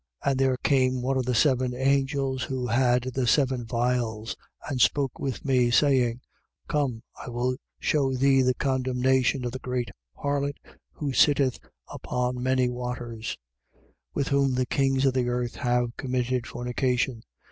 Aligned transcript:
17:1. 0.25 0.31
And 0.31 0.39
there 0.39 0.57
came 0.63 1.01
one 1.03 1.15
of 1.17 1.25
the 1.27 1.35
seven 1.35 1.75
angels 1.75 2.41
who 2.45 2.65
had 2.65 3.03
the 3.13 3.27
seven 3.27 3.65
vials 3.67 4.35
and 4.67 4.81
spoke 4.81 5.19
with 5.19 5.45
me, 5.45 5.69
saying: 5.69 6.21
Come, 6.67 7.03
I 7.23 7.29
will 7.29 7.57
shew 7.77 8.17
thee 8.17 8.41
the 8.41 8.55
condemnation 8.55 9.45
of 9.45 9.51
the 9.51 9.59
great 9.59 9.91
harlot, 10.17 10.57
who 10.93 11.13
sitteth 11.13 11.59
upon 11.87 12.41
many 12.41 12.67
waters: 12.67 13.37
17:2. 13.73 13.83
With 14.15 14.27
whom 14.29 14.55
the 14.55 14.65
kings 14.65 15.05
of 15.05 15.13
the 15.13 15.29
earth 15.29 15.57
have 15.57 15.95
committed 15.97 16.47
fornication. 16.47 17.21